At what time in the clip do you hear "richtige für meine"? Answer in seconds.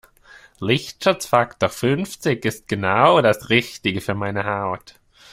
3.51-4.45